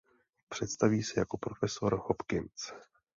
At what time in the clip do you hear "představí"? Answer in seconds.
0.49-1.03